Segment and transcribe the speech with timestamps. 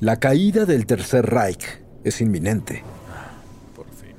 [0.00, 1.64] La caída del Tercer Reich
[2.04, 2.82] es inminente.
[3.74, 4.14] Por fin.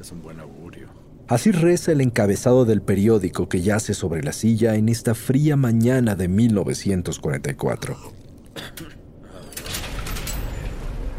[0.00, 0.86] Es un buen augurio.
[1.26, 6.14] Así reza el encabezado del periódico que yace sobre la silla en esta fría mañana
[6.14, 7.96] de 1944.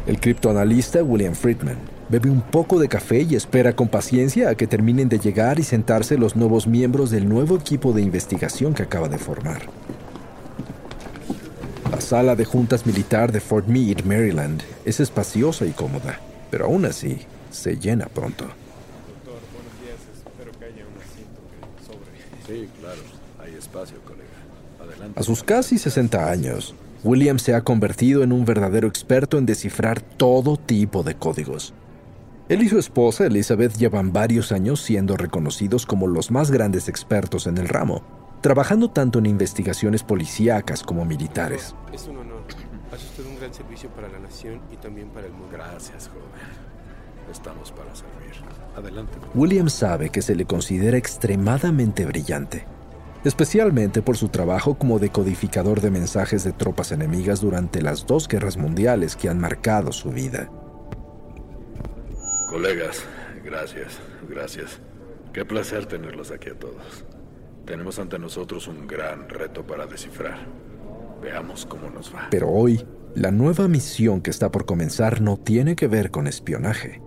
[0.06, 1.76] El criptoanalista William Friedman
[2.08, 5.62] bebe un poco de café y espera con paciencia a que terminen de llegar y
[5.62, 9.60] sentarse los nuevos miembros del nuevo equipo de investigación que acaba de formar.
[12.02, 16.18] La sala de juntas militar de Fort Meade, Maryland, es espaciosa y cómoda,
[16.50, 17.20] pero aún así
[17.52, 18.44] se llena pronto.
[22.44, 23.00] Sí, claro.
[23.38, 24.24] Hay espacio, colega.
[24.80, 25.20] Adelante.
[25.20, 30.00] A sus casi 60 años, William se ha convertido en un verdadero experto en descifrar
[30.00, 31.72] todo tipo de códigos.
[32.48, 37.46] Él y su esposa Elizabeth llevan varios años siendo reconocidos como los más grandes expertos
[37.46, 38.02] en el ramo,
[38.42, 41.74] trabajando tanto en investigaciones policíacas como militares.
[41.92, 42.42] Es un honor.
[42.92, 45.48] Hace usted un gran servicio para la nación y también para el mundo.
[45.50, 46.26] Gracias, joven.
[47.30, 48.32] Estamos para servir.
[48.76, 49.12] Adelante.
[49.34, 52.66] William sabe que se le considera extremadamente brillante,
[53.24, 58.56] especialmente por su trabajo como decodificador de mensajes de tropas enemigas durante las dos guerras
[58.56, 60.50] mundiales que han marcado su vida.
[62.50, 63.04] Colegas,
[63.44, 63.98] gracias,
[64.28, 64.80] gracias.
[65.32, 67.04] Qué placer tenerlos aquí a todos.
[67.72, 70.46] Tenemos ante nosotros un gran reto para descifrar.
[71.22, 72.28] Veamos cómo nos va.
[72.30, 72.84] Pero hoy,
[73.14, 77.00] la nueva misión que está por comenzar no tiene que ver con espionaje.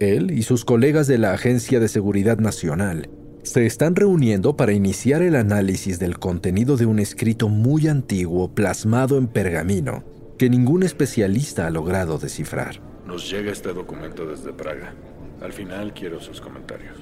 [0.00, 3.10] Él y sus colegas de la Agencia de Seguridad Nacional
[3.42, 9.18] se están reuniendo para iniciar el análisis del contenido de un escrito muy antiguo plasmado
[9.18, 10.04] en pergamino
[10.38, 12.80] que ningún especialista ha logrado descifrar.
[13.04, 14.94] Nos llega este documento desde Praga.
[15.42, 16.96] Al final quiero sus comentarios.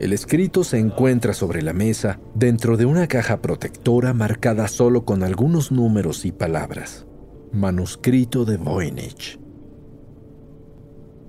[0.00, 5.22] El escrito se encuentra sobre la mesa dentro de una caja protectora marcada solo con
[5.22, 7.06] algunos números y palabras.
[7.52, 9.38] Manuscrito de Voynich.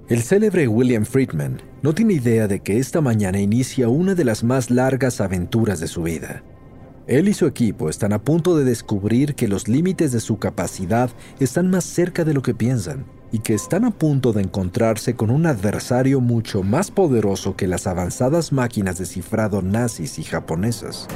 [0.08, 4.42] El célebre William Friedman no tiene idea de que esta mañana inicia una de las
[4.42, 6.46] más largas aventuras de su vida.
[7.08, 11.10] Él y su equipo están a punto de descubrir que los límites de su capacidad
[11.42, 15.30] están más cerca de lo que piensan y que están a punto de encontrarse con
[15.32, 21.08] un adversario mucho más poderoso que las avanzadas máquinas de cifrado nazis y japonesas.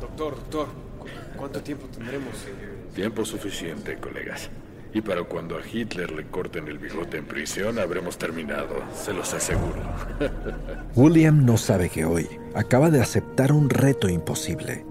[0.00, 0.66] Doctor, doctor,
[0.98, 1.06] ¿cu-
[1.36, 2.34] ¿cuánto tiempo tendremos?
[2.94, 4.50] Tiempo suficiente, colegas.
[4.92, 9.34] Y para cuando a Hitler le corten el bigote en prisión, habremos terminado, se los
[9.34, 9.82] aseguro.
[10.94, 14.84] William no sabe que hoy acaba de aceptar un reto imposible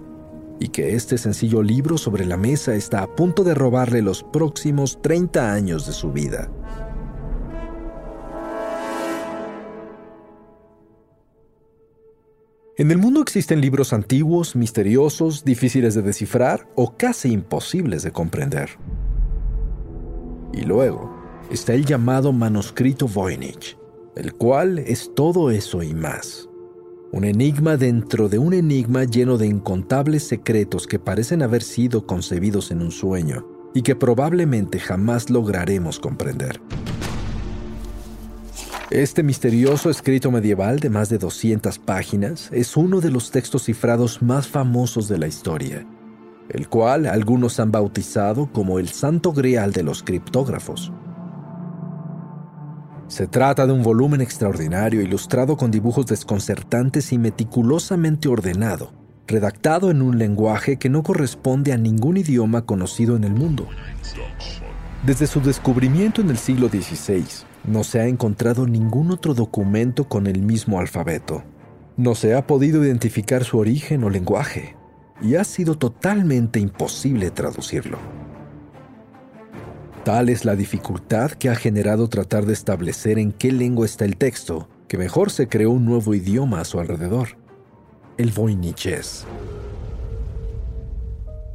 [0.64, 4.98] y que este sencillo libro sobre la mesa está a punto de robarle los próximos
[5.02, 6.50] 30 años de su vida.
[12.78, 18.70] En el mundo existen libros antiguos, misteriosos, difíciles de descifrar o casi imposibles de comprender.
[20.54, 21.14] Y luego
[21.52, 23.78] está el llamado manuscrito Voynich,
[24.16, 26.48] el cual es todo eso y más.
[27.14, 32.72] Un enigma dentro de un enigma lleno de incontables secretos que parecen haber sido concebidos
[32.72, 33.46] en un sueño
[33.76, 36.60] y que probablemente jamás lograremos comprender.
[38.90, 44.24] Este misterioso escrito medieval de más de 200 páginas es uno de los textos cifrados
[44.24, 45.86] más famosos de la historia,
[46.50, 50.92] el cual algunos han bautizado como el santo grial de los criptógrafos.
[53.14, 58.92] Se trata de un volumen extraordinario ilustrado con dibujos desconcertantes y meticulosamente ordenado,
[59.28, 63.68] redactado en un lenguaje que no corresponde a ningún idioma conocido en el mundo.
[65.06, 67.24] Desde su descubrimiento en el siglo XVI,
[67.66, 71.44] no se ha encontrado ningún otro documento con el mismo alfabeto.
[71.96, 74.76] No se ha podido identificar su origen o lenguaje
[75.22, 78.23] y ha sido totalmente imposible traducirlo.
[80.04, 84.18] Tal es la dificultad que ha generado tratar de establecer en qué lengua está el
[84.18, 87.30] texto, que mejor se creó un nuevo idioma a su alrededor,
[88.18, 89.26] el voiniches.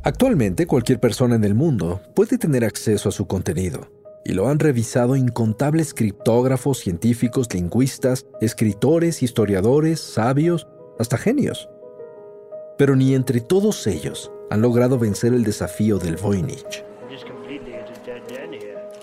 [0.02, 3.90] Actualmente cualquier persona en el mundo puede tener acceso a su contenido,
[4.24, 10.66] y lo han revisado incontables criptógrafos, científicos, lingüistas, escritores, historiadores, sabios,
[10.98, 11.68] hasta genios.
[12.78, 16.87] Pero ni entre todos ellos han logrado vencer el desafío del Voynich.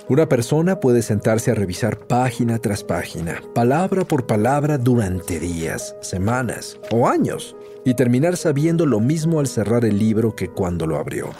[0.07, 6.78] Una persona puede sentarse a revisar página tras página, palabra por palabra durante días, semanas
[6.92, 11.31] o años, y terminar sabiendo lo mismo al cerrar el libro que cuando lo abrió.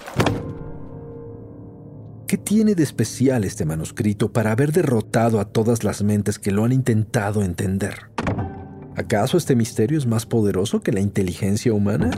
[2.26, 6.66] ¿Qué tiene de especial este manuscrito para haber derrotado a todas las mentes que lo
[6.66, 8.10] han intentado entender?
[8.96, 12.10] ¿Acaso este misterio es más poderoso que la inteligencia humana?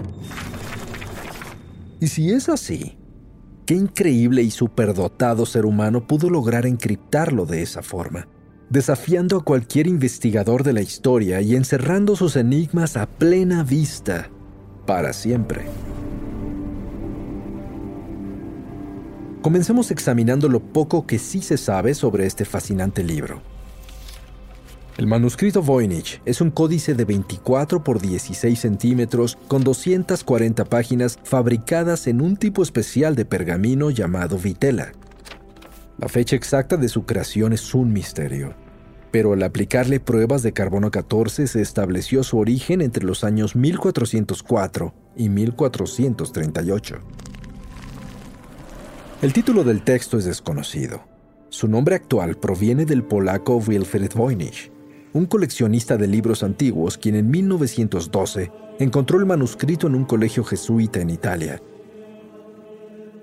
[1.99, 2.97] Y si es así,
[3.67, 8.29] qué increíble y superdotado ser humano pudo lograr encriptarlo de esa forma,
[8.69, 14.29] desafiando a cualquier investigador de la historia y encerrando sus enigmas a plena vista
[14.85, 15.65] para siempre.
[19.41, 23.41] Comencemos examinando lo poco que sí se sabe sobre este fascinante libro.
[24.97, 32.07] El manuscrito Voynich es un códice de 24 por 16 centímetros con 240 páginas fabricadas
[32.07, 34.93] en un tipo especial de pergamino llamado vitela.
[35.99, 38.55] La fecha exacta de su creación es un misterio,
[39.11, 44.95] pero al aplicarle pruebas de carbono 14 se estableció su origen entre los años 1404
[45.15, 46.95] y 1438.
[49.21, 51.03] El título del texto es desconocido.
[51.49, 54.71] Su nombre actual proviene del polaco Wilfrid Voynich,
[55.17, 61.01] un coleccionista de libros antiguos quien en 1912 encontró el manuscrito en un colegio jesuita
[61.01, 61.61] en Italia.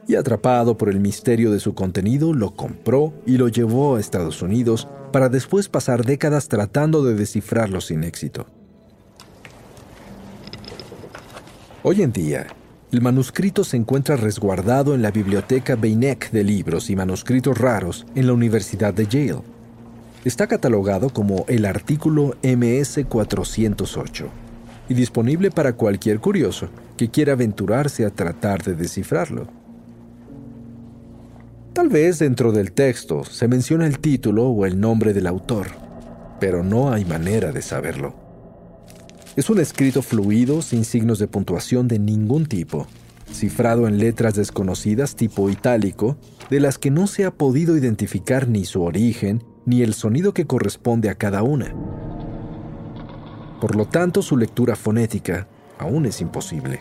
[0.06, 4.42] Y atrapado por el misterio de su contenido, lo compró y lo llevó a Estados
[4.42, 8.46] Unidos para después pasar décadas tratando de descifrarlo sin éxito.
[11.82, 12.46] Hoy en día,
[12.92, 18.26] el manuscrito se encuentra resguardado en la Biblioteca Beinecke de Libros y Manuscritos Raros en
[18.26, 19.53] la Universidad de Yale
[20.24, 24.24] Está catalogado como el artículo MS-408
[24.88, 29.46] y disponible para cualquier curioso que quiera aventurarse a tratar de descifrarlo.
[31.74, 35.66] Tal vez dentro del texto se menciona el título o el nombre del autor,
[36.40, 38.14] pero no hay manera de saberlo.
[39.36, 42.86] Es un escrito fluido sin signos de puntuación de ningún tipo,
[43.30, 46.16] cifrado en letras desconocidas tipo itálico,
[46.48, 50.46] de las que no se ha podido identificar ni su origen ni el sonido que
[50.46, 51.74] corresponde a cada una.
[53.60, 55.46] Por lo tanto, su lectura fonética
[55.78, 56.80] aún es imposible.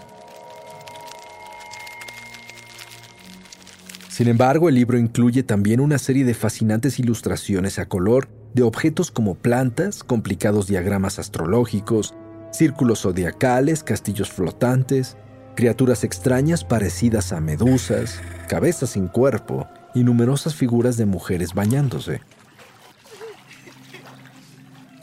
[4.10, 9.10] Sin embargo, el libro incluye también una serie de fascinantes ilustraciones a color de objetos
[9.10, 12.14] como plantas, complicados diagramas astrológicos,
[12.52, 15.18] círculos zodiacales, castillos flotantes,
[15.56, 22.22] criaturas extrañas parecidas a medusas, cabezas sin cuerpo y numerosas figuras de mujeres bañándose.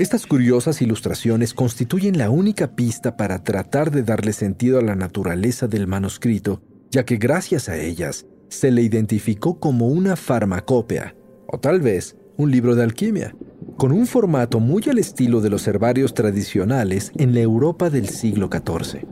[0.00, 5.68] Estas curiosas ilustraciones constituyen la única pista para tratar de darle sentido a la naturaleza
[5.68, 11.14] del manuscrito, ya que gracias a ellas se le identificó como una farmacopea,
[11.46, 13.36] o tal vez un libro de alquimia,
[13.76, 18.48] con un formato muy al estilo de los herbarios tradicionales en la Europa del siglo
[18.50, 19.02] XIV.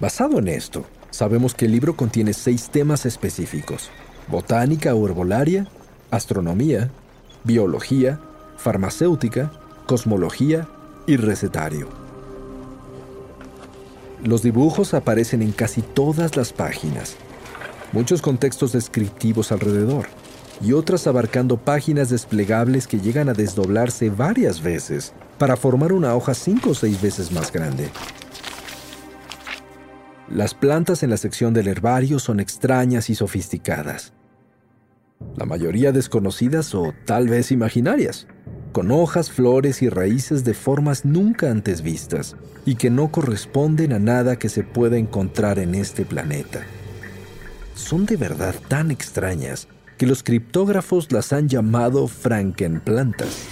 [0.00, 3.90] Basado en esto, sabemos que el libro contiene seis temas específicos,
[4.28, 5.68] botánica o herbolaria,
[6.10, 6.90] astronomía,
[7.44, 8.18] biología,
[8.62, 9.50] farmacéutica,
[9.86, 10.68] cosmología
[11.06, 11.88] y recetario.
[14.24, 17.16] Los dibujos aparecen en casi todas las páginas,
[17.92, 20.06] muchos contextos descriptivos alrededor
[20.62, 26.34] y otras abarcando páginas desplegables que llegan a desdoblarse varias veces para formar una hoja
[26.34, 27.90] cinco o seis veces más grande.
[30.28, 34.12] Las plantas en la sección del herbario son extrañas y sofisticadas,
[35.36, 38.26] la mayoría desconocidas o tal vez imaginarias
[38.72, 43.98] con hojas, flores y raíces de formas nunca antes vistas y que no corresponden a
[43.98, 46.62] nada que se pueda encontrar en este planeta.
[47.74, 53.46] Son de verdad tan extrañas que los criptógrafos las han llamado frankenplantas.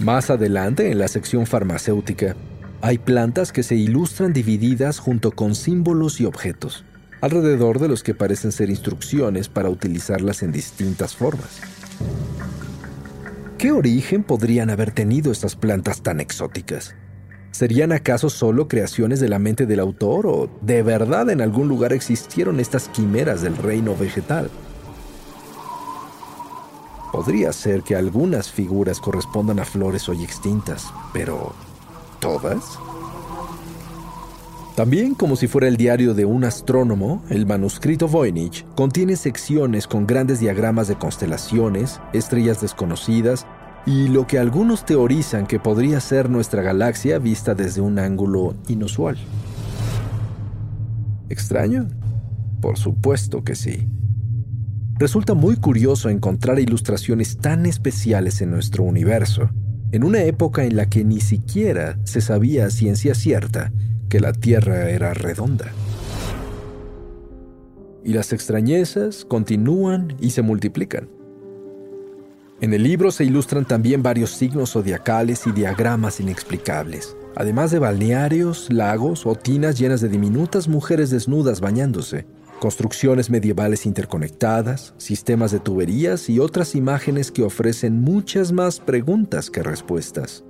[0.00, 2.36] Más adelante, en la sección farmacéutica,
[2.80, 6.84] hay plantas que se ilustran divididas junto con símbolos y objetos,
[7.20, 11.60] alrededor de los que parecen ser instrucciones para utilizarlas en distintas formas.
[13.64, 16.94] ¿Qué origen podrían haber tenido estas plantas tan exóticas?
[17.50, 21.94] ¿Serían acaso solo creaciones de la mente del autor o de verdad en algún lugar
[21.94, 24.50] existieron estas quimeras del reino vegetal?
[27.10, 31.54] Podría ser que algunas figuras correspondan a flores hoy extintas, pero
[32.20, 32.78] ¿todas?
[34.76, 40.04] También, como si fuera el diario de un astrónomo, el manuscrito Voynich contiene secciones con
[40.04, 43.46] grandes diagramas de constelaciones, estrellas desconocidas
[43.86, 49.16] y lo que algunos teorizan que podría ser nuestra galaxia vista desde un ángulo inusual.
[51.28, 51.88] ¿Extraño?
[52.60, 53.88] Por supuesto que sí.
[54.96, 59.50] Resulta muy curioso encontrar ilustraciones tan especiales en nuestro universo,
[59.92, 63.72] en una época en la que ni siquiera se sabía a ciencia cierta
[64.08, 65.72] que la Tierra era redonda.
[68.04, 71.08] Y las extrañezas continúan y se multiplican.
[72.60, 78.72] En el libro se ilustran también varios signos zodiacales y diagramas inexplicables, además de balnearios,
[78.72, 82.26] lagos o tinas llenas de diminutas mujeres desnudas bañándose,
[82.60, 89.62] construcciones medievales interconectadas, sistemas de tuberías y otras imágenes que ofrecen muchas más preguntas que
[89.62, 90.44] respuestas.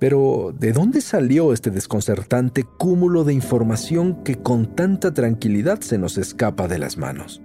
[0.00, 6.16] Pero, ¿de dónde salió este desconcertante cúmulo de información que con tanta tranquilidad se nos
[6.16, 7.42] escapa de las manos?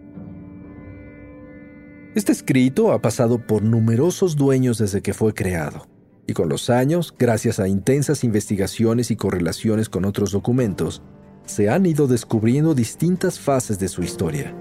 [2.15, 5.85] Este escrito ha pasado por numerosos dueños desde que fue creado,
[6.27, 11.01] y con los años, gracias a intensas investigaciones y correlaciones con otros documentos,
[11.45, 14.55] se han ido descubriendo distintas fases de su historia.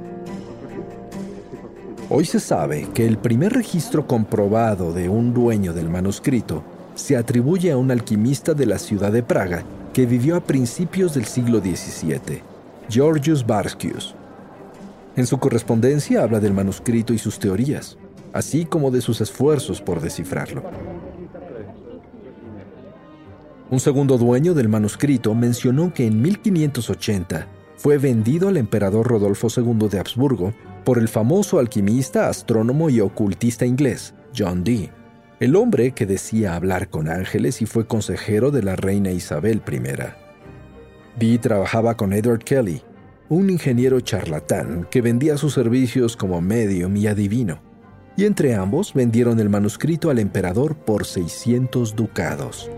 [2.10, 7.72] Hoy se sabe que el primer registro comprobado de un dueño del manuscrito se atribuye
[7.72, 12.42] a un alquimista de la ciudad de Praga que vivió a principios del siglo XVII,
[12.88, 14.14] Georgius Barskius.
[15.16, 17.96] En su correspondencia habla del manuscrito y sus teorías,
[18.32, 20.62] así como de sus esfuerzos por descifrarlo.
[23.70, 27.46] Un segundo dueño del manuscrito mencionó que en 1580
[27.76, 30.52] fue vendido al emperador Rodolfo II de Habsburgo
[30.84, 34.90] por el famoso alquimista, astrónomo y ocultista inglés John Dee
[35.40, 39.80] el hombre que decía hablar con ángeles y fue consejero de la reina Isabel I.
[41.18, 42.82] Dee trabajaba con Edward Kelly,
[43.28, 47.60] un ingeniero charlatán que vendía sus servicios como medium y adivino,
[48.16, 52.70] y entre ambos vendieron el manuscrito al emperador por 600 ducados.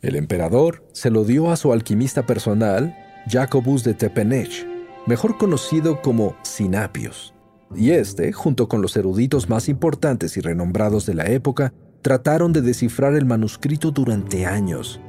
[0.00, 2.96] El emperador se lo dio a su alquimista personal,
[3.28, 4.66] Jacobus de Tepenech,
[5.06, 7.34] mejor conocido como Sinapius
[7.74, 11.72] y este, junto con los eruditos más importantes y renombrados de la época,
[12.02, 15.00] trataron de descifrar el manuscrito durante años.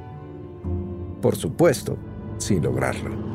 [1.21, 1.97] Por supuesto,
[2.37, 3.31] sin lograrlo.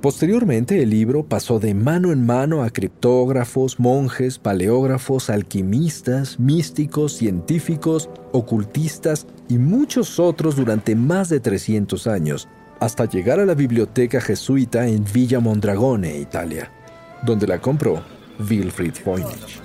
[0.00, 8.10] Posteriormente el libro pasó de mano en mano a criptógrafos, monjes, paleógrafos, alquimistas, místicos, científicos,
[8.32, 12.48] ocultistas y muchos otros durante más de 300 años,
[12.80, 16.72] hasta llegar a la biblioteca jesuita en Villa Mondragone, Italia
[17.22, 18.02] donde la compró
[18.38, 19.60] Wilfried Voynich.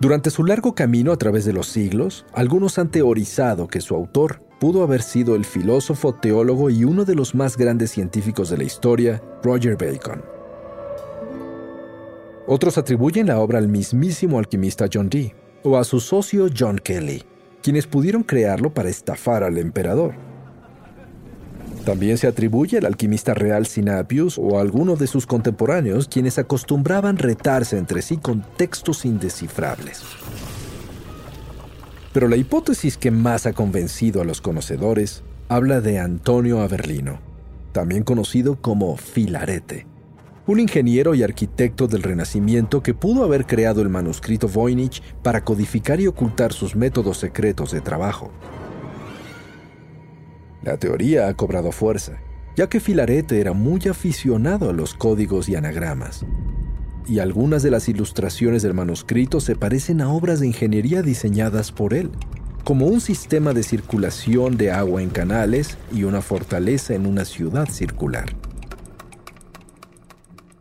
[0.00, 4.42] Durante su largo camino a través de los siglos, algunos han teorizado que su autor
[4.58, 8.64] pudo haber sido el filósofo, teólogo y uno de los más grandes científicos de la
[8.64, 10.22] historia, Roger Bacon.
[12.46, 17.22] Otros atribuyen la obra al mismísimo alquimista John Dee o a su socio John Kelly,
[17.62, 20.25] quienes pudieron crearlo para estafar al emperador.
[21.86, 27.16] También se atribuye al alquimista real Sinapius o a alguno de sus contemporáneos quienes acostumbraban
[27.16, 30.02] retarse entre sí con textos indescifrables.
[32.12, 37.20] Pero la hipótesis que más ha convencido a los conocedores habla de Antonio Averlino,
[37.70, 39.86] también conocido como Filarete,
[40.48, 46.00] un ingeniero y arquitecto del Renacimiento que pudo haber creado el manuscrito Voynich para codificar
[46.00, 48.32] y ocultar sus métodos secretos de trabajo.
[50.66, 52.18] La teoría ha cobrado fuerza,
[52.56, 56.26] ya que Filarete era muy aficionado a los códigos y anagramas.
[57.06, 61.94] Y algunas de las ilustraciones del manuscrito se parecen a obras de ingeniería diseñadas por
[61.94, 62.10] él,
[62.64, 67.68] como un sistema de circulación de agua en canales y una fortaleza en una ciudad
[67.68, 68.26] circular.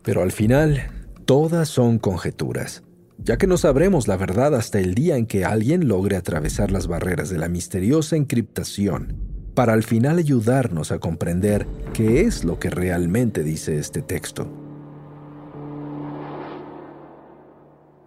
[0.04, 0.84] Pero al final,
[1.26, 2.84] todas son conjeturas,
[3.18, 6.86] ya que no sabremos la verdad hasta el día en que alguien logre atravesar las
[6.86, 9.25] barreras de la misteriosa encriptación
[9.56, 14.48] para al final ayudarnos a comprender qué es lo que realmente dice este texto.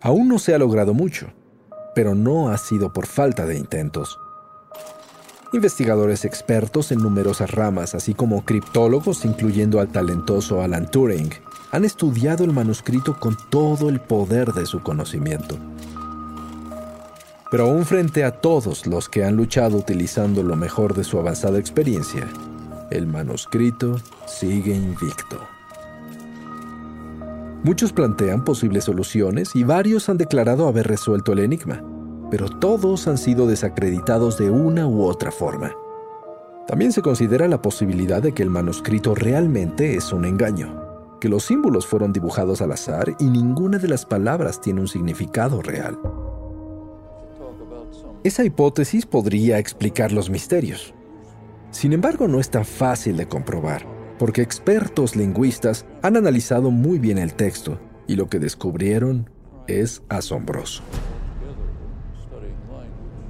[0.01, 1.33] Aún no se ha logrado mucho,
[1.95, 4.19] pero no ha sido por falta de intentos.
[5.53, 11.31] Investigadores expertos en numerosas ramas, así como criptólogos, incluyendo al talentoso Alan Turing,
[11.73, 15.59] han estudiado el manuscrito con todo el poder de su conocimiento.
[17.51, 21.59] Pero aún frente a todos los que han luchado utilizando lo mejor de su avanzada
[21.59, 22.29] experiencia,
[22.91, 25.41] el manuscrito sigue invicto.
[27.63, 31.83] Muchos plantean posibles soluciones y varios han declarado haber resuelto el enigma
[32.31, 35.75] pero todos han sido desacreditados de una u otra forma.
[36.67, 41.45] También se considera la posibilidad de que el manuscrito realmente es un engaño, que los
[41.45, 45.99] símbolos fueron dibujados al azar y ninguna de las palabras tiene un significado real.
[48.25, 50.93] Esa hipótesis podría explicar los misterios.
[51.71, 53.87] Sin embargo, no es tan fácil de comprobar,
[54.19, 59.31] porque expertos lingüistas han analizado muy bien el texto y lo que descubrieron
[59.69, 60.83] es asombroso.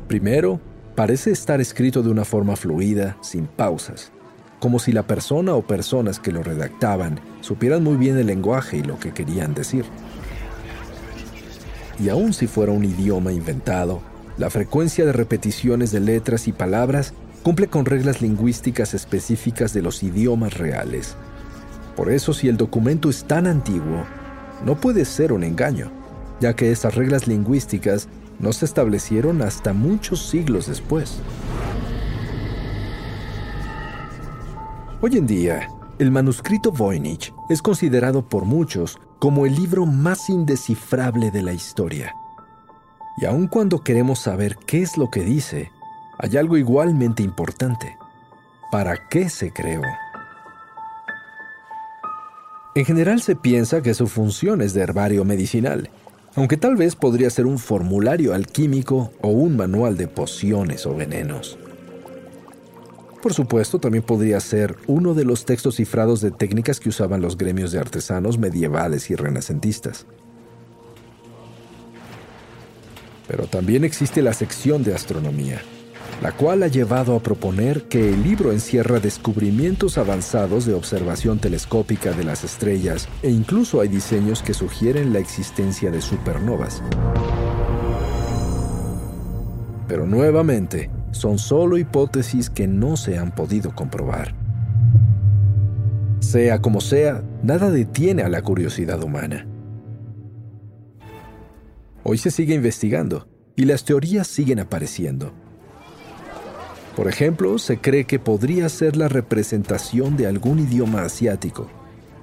[0.06, 0.58] Primero,
[0.94, 4.10] parece estar escrito de una forma fluida, sin pausas,
[4.58, 8.82] como si la persona o personas que lo redactaban supieran muy bien el lenguaje y
[8.82, 9.84] lo que querían decir.
[12.02, 14.00] Y aun si fuera un idioma inventado,
[14.38, 20.02] la frecuencia de repeticiones de letras y palabras cumple con reglas lingüísticas específicas de los
[20.02, 21.16] idiomas reales.
[21.96, 24.04] Por eso si el documento es tan antiguo,
[24.64, 25.90] no puede ser un engaño,
[26.40, 31.18] ya que esas reglas lingüísticas no se establecieron hasta muchos siglos después.
[35.00, 35.68] Hoy en día,
[35.98, 42.14] el manuscrito Voynich es considerado por muchos como el libro más indescifrable de la historia.
[43.20, 45.72] Y aun cuando queremos saber qué es lo que dice,
[46.18, 47.96] hay algo igualmente importante.
[48.70, 49.82] ¿Para qué se creó?
[52.74, 55.90] En general se piensa que su función es de herbario medicinal,
[56.36, 61.58] aunque tal vez podría ser un formulario alquímico o un manual de pociones o venenos.
[63.20, 67.36] Por supuesto, también podría ser uno de los textos cifrados de técnicas que usaban los
[67.36, 70.06] gremios de artesanos medievales y renacentistas.
[73.28, 75.60] Pero también existe la sección de astronomía,
[76.22, 82.12] la cual ha llevado a proponer que el libro encierra descubrimientos avanzados de observación telescópica
[82.12, 86.82] de las estrellas e incluso hay diseños que sugieren la existencia de supernovas.
[89.86, 94.34] Pero nuevamente, son solo hipótesis que no se han podido comprobar.
[96.20, 99.47] Sea como sea, nada detiene a la curiosidad humana.
[102.10, 105.30] Hoy se sigue investigando y las teorías siguen apareciendo.
[106.96, 111.68] Por ejemplo, se cree que podría ser la representación de algún idioma asiático,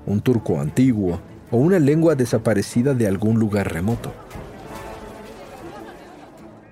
[0.07, 1.21] un turco antiguo
[1.51, 4.11] o una lengua desaparecida de algún lugar remoto.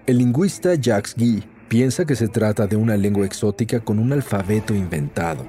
[0.08, 4.73] El lingüista Jacques Guy piensa que se trata de una lengua exótica con un alfabeto
[4.73, 5.45] inventado.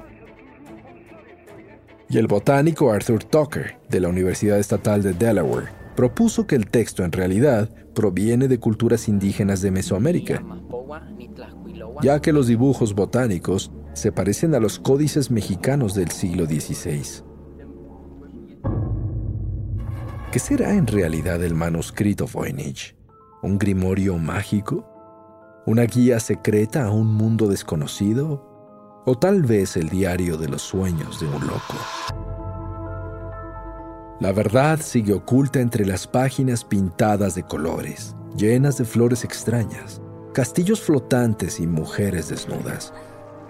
[2.09, 7.03] Y el botánico Arthur Tucker, de la Universidad Estatal de Delaware, propuso que el texto
[7.03, 10.43] en realidad proviene de culturas indígenas de Mesoamérica
[12.01, 17.23] ya que los dibujos botánicos se parecen a los códices mexicanos del siglo XVI.
[20.31, 22.95] ¿Qué será en realidad el manuscrito Voynich?
[23.41, 24.85] ¿Un grimorio mágico?
[25.65, 29.01] ¿Una guía secreta a un mundo desconocido?
[29.05, 32.44] ¿O tal vez el diario de los sueños de un loco?
[34.21, 40.01] La verdad sigue oculta entre las páginas pintadas de colores, llenas de flores extrañas,
[40.33, 42.93] castillos flotantes y mujeres desnudas,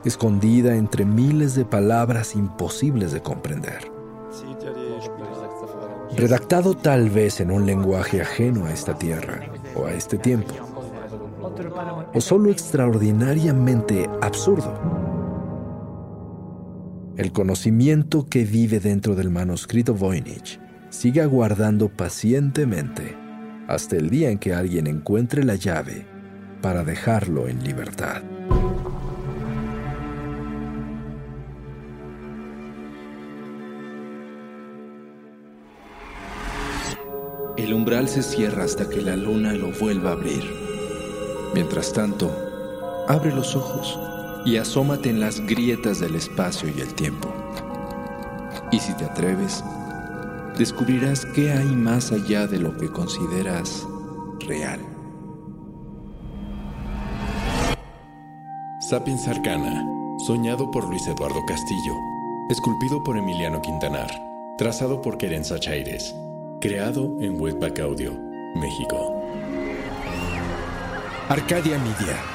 [0.05, 3.91] escondida entre miles de palabras imposibles de comprender.
[6.17, 10.55] Redactado tal vez en un lenguaje ajeno a esta tierra o a este tiempo,
[12.11, 14.73] o solo extraordinariamente absurdo.
[17.17, 23.15] El conocimiento que vive dentro del manuscrito Voynich sigue aguardando pacientemente
[23.69, 26.05] hasta el día en que alguien encuentre la llave
[26.61, 28.21] para dejarlo en libertad.
[37.55, 40.43] El umbral se cierra hasta que la luna lo vuelva a abrir.
[41.53, 42.29] Mientras tanto,
[43.07, 43.97] abre los ojos
[44.45, 47.33] y asómate en las grietas del espacio y el tiempo.
[48.71, 49.63] Y si te atreves,
[50.57, 53.85] descubrirás qué hay más allá de lo que consideras
[54.47, 54.79] real.
[58.79, 59.83] Sapiens Arcana,
[60.27, 61.93] soñado por Luis Eduardo Castillo,
[62.49, 64.11] esculpido por Emiliano Quintanar,
[64.59, 66.13] trazado por Querenza Chaires,
[66.61, 68.13] creado en Webback Audio,
[68.55, 69.23] México.
[71.29, 72.34] Arcadia Media.